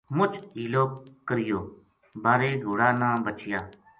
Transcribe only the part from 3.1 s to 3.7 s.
بچیا